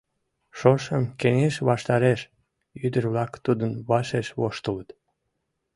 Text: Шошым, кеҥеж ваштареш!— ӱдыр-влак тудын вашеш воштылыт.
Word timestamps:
Шошым, 0.57 1.03
кеҥеж 1.19 1.55
ваштареш!— 1.67 2.21
ӱдыр-влак 2.85 3.31
тудын 3.45 3.71
вашеш 3.89 4.27
воштылыт. 4.39 4.89